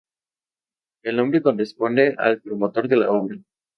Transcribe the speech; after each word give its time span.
El 1.03 1.17
nombre 1.17 1.43
corresponde 1.43 2.15
al 2.17 2.41
promotor 2.41 2.87
de 2.87 2.97
la 2.97 3.11
obra. 3.11 3.37